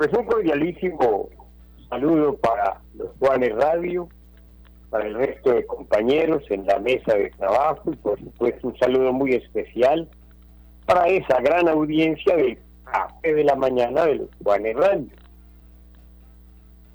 [0.00, 1.28] Pues un cordialísimo
[1.90, 4.08] saludo para los Juanes Radio,
[4.88, 9.12] para el resto de compañeros en la mesa de trabajo y por supuesto un saludo
[9.12, 10.08] muy especial
[10.86, 15.10] para esa gran audiencia del café de la mañana de los Juanes Radio.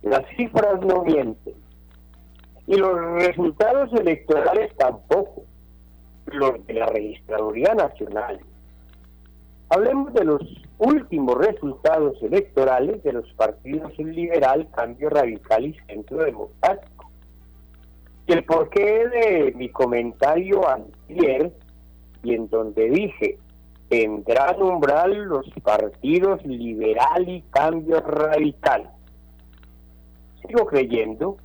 [0.02, 1.54] Las cifras no mienten
[2.66, 5.44] y los resultados electorales tampoco,
[6.26, 8.40] los de la Registraduría Nacional.
[9.70, 17.10] Hablemos de los últimos resultados electorales de los partidos Liberal, Cambio Radical y Centro Democrático.
[18.28, 21.54] Y el porqué de mi comentario ayer,
[22.24, 23.38] y en donde dije,
[23.88, 28.90] tendrán umbral los partidos Liberal y Cambio Radical.
[30.42, 31.38] Sigo creyendo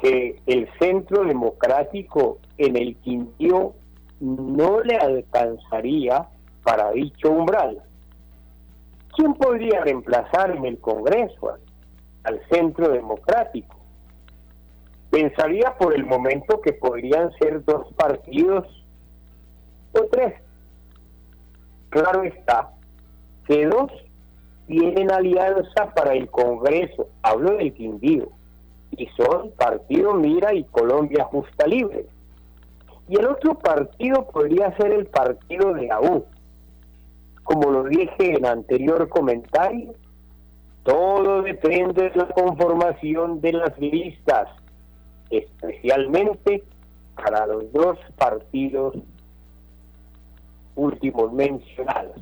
[0.00, 3.74] que el Centro Democrático en el Quindío
[4.20, 6.28] no le alcanzaría
[6.64, 7.82] para dicho umbral.
[9.22, 11.56] ¿Quién podría reemplazar en el Congreso
[12.24, 13.76] al Centro Democrático?
[15.12, 18.66] Pensaría por el momento que podrían ser dos partidos
[19.92, 20.34] o tres.
[21.90, 22.72] Claro está
[23.46, 23.92] que dos
[24.66, 28.28] tienen alianza para el Congreso, hablo del Quindío,
[28.90, 32.06] y son Partido Mira y Colombia Justa Libre.
[33.06, 36.24] Y el otro partido podría ser el partido de la U,
[37.42, 39.94] como lo dije en anterior comentario,
[40.84, 44.48] todo depende de la conformación de las listas,
[45.30, 46.62] especialmente
[47.14, 48.94] para los dos partidos
[50.74, 52.16] últimos mencionados.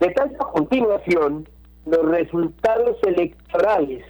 [0.00, 1.48] De a continuación
[1.86, 4.04] los resultados electorales.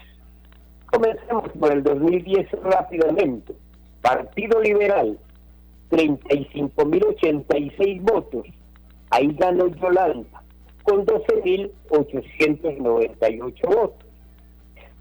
[0.90, 3.54] Comencemos por el 2010 rápidamente.
[4.00, 5.18] Partido Liberal,
[5.90, 8.46] 35.086 votos.
[9.14, 10.42] Ahí ganó Yolanda
[10.82, 14.04] con 12.898 votos.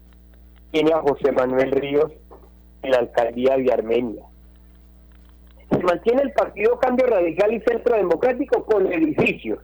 [0.71, 2.13] tiene a José Manuel Ríos
[2.83, 4.23] en la alcaldía de Armenia.
[5.71, 9.59] Se mantiene el Partido Cambio Radical y Centro Democrático con edificios.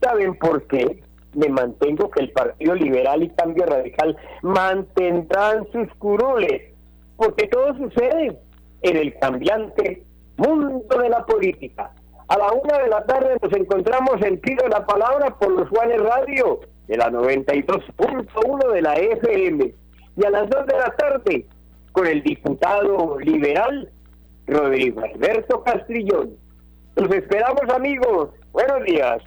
[0.00, 1.02] ¿Saben por qué?
[1.34, 6.72] Me mantengo que el Partido Liberal y Cambio Radical mantendrán sus curules,
[7.16, 8.38] porque todo sucede
[8.84, 10.04] en el cambiante
[10.36, 11.90] mundo de la política.
[12.28, 16.00] A la una de la tarde nos encontramos en Pido la Palabra por los Juanes
[16.00, 19.74] Radio de la 92.1 de la FM
[20.16, 21.46] y a las 2 de la tarde
[21.92, 23.90] con el diputado liberal
[24.46, 26.36] Rodrigo Alberto Castrillón.
[26.96, 28.30] Los esperamos amigos.
[28.52, 29.22] Buenos días.